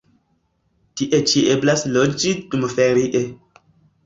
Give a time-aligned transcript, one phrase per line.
[1.01, 3.23] Tie ĉi eblas loĝi dumferie.